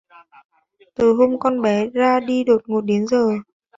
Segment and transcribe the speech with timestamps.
[0.97, 3.23] từ hôm con bé ra đi đột ngột đến giờ